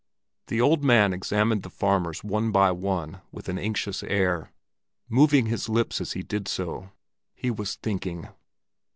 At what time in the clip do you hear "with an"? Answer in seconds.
3.31-3.59